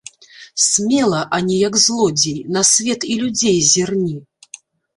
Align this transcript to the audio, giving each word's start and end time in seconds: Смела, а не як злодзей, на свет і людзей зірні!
Смела, 0.67 1.19
а 1.37 1.41
не 1.49 1.59
як 1.67 1.77
злодзей, 1.85 2.39
на 2.57 2.61
свет 2.73 3.01
і 3.11 3.21
людзей 3.23 3.57
зірні! 3.77 4.19